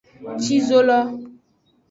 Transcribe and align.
Ci 0.41 0.55
zo 0.67 0.79
lo. 0.87 0.99